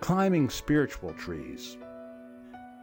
[0.00, 1.78] climbing spiritual trees.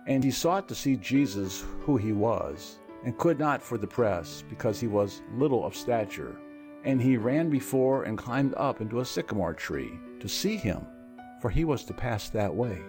[0.08, 4.44] And he sought to see Jesus who he was, and could not for the press,
[4.50, 6.38] because he was little of stature.
[6.84, 10.86] And he ran before and climbed up into a sycamore tree to see him,
[11.42, 12.82] for he was to pass that way.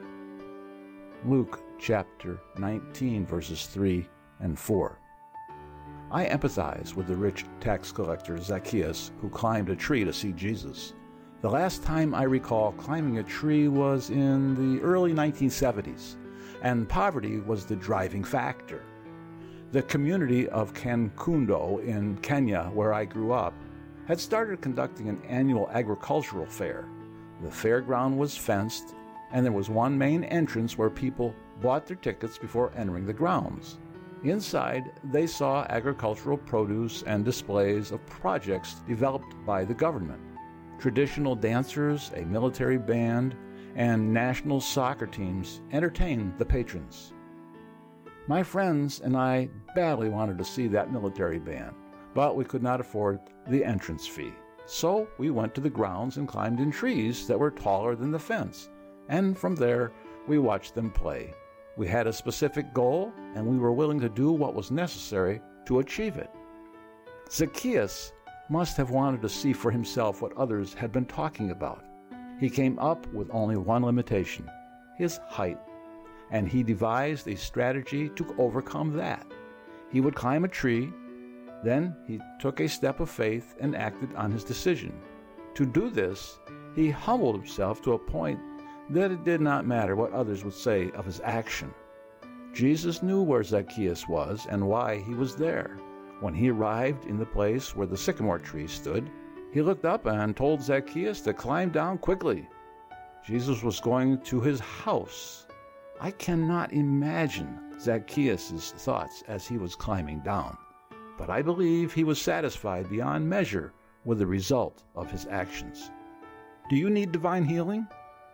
[1.24, 4.08] Luke chapter 19, verses 3
[4.40, 4.98] and 4.
[6.10, 10.92] I empathize with the rich tax collector Zacchaeus who climbed a tree to see Jesus.
[11.44, 16.14] The last time I recall climbing a tree was in the early 1970s,
[16.62, 18.82] and poverty was the driving factor.
[19.70, 23.52] The community of Kangundo in Kenya, where I grew up,
[24.06, 26.88] had started conducting an annual agricultural fair.
[27.42, 28.94] The fairground was fenced,
[29.30, 33.76] and there was one main entrance where people bought their tickets before entering the grounds.
[34.22, 40.22] Inside, they saw agricultural produce and displays of projects developed by the government
[40.78, 43.36] traditional dancers, a military band,
[43.76, 47.12] and national soccer teams entertained the patrons.
[48.26, 51.74] My friends and I badly wanted to see that military band,
[52.14, 54.32] but we could not afford the entrance fee.
[54.66, 58.18] So we went to the grounds and climbed in trees that were taller than the
[58.18, 58.70] fence,
[59.08, 59.92] and from there
[60.26, 61.34] we watched them play.
[61.76, 65.80] We had a specific goal, and we were willing to do what was necessary to
[65.80, 66.30] achieve it.
[67.30, 68.12] Zacchaeus
[68.48, 71.84] must have wanted to see for himself what others had been talking about.
[72.38, 74.48] He came up with only one limitation
[74.96, 75.58] his height,
[76.30, 79.26] and he devised a strategy to overcome that.
[79.90, 80.92] He would climb a tree,
[81.64, 84.92] then he took a step of faith and acted on his decision.
[85.54, 86.38] To do this,
[86.74, 88.38] he humbled himself to a point
[88.90, 91.72] that it did not matter what others would say of his action.
[92.52, 95.76] Jesus knew where Zacchaeus was and why he was there.
[96.20, 99.10] When he arrived in the place where the sycamore tree stood,
[99.52, 102.48] he looked up and told Zacchaeus to climb down quickly.
[103.24, 105.46] Jesus was going to his house.
[106.00, 110.56] I cannot imagine Zacchaeus' thoughts as he was climbing down,
[111.18, 113.72] but I believe he was satisfied beyond measure
[114.04, 115.90] with the result of his actions.
[116.70, 117.86] Do you need divine healing,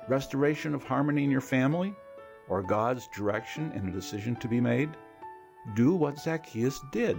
[0.09, 1.95] restoration of harmony in your family,
[2.49, 4.91] or God's direction in a decision to be made?
[5.75, 7.19] Do what Zacchaeus did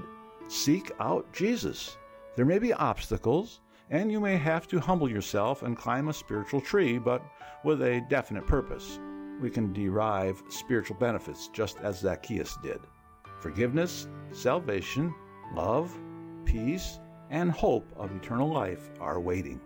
[0.52, 1.98] Seek out Jesus.
[2.36, 6.60] There may be obstacles, and you may have to humble yourself and climb a spiritual
[6.60, 7.24] tree, but
[7.64, 9.00] with a definite purpose.
[9.40, 12.82] We can derive spiritual benefits just as Zacchaeus did.
[13.40, 15.16] Forgiveness, salvation,
[15.56, 15.98] love,
[16.44, 19.62] peace, and hope of eternal life are waiting.